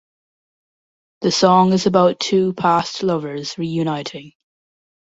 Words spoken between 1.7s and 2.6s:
is about two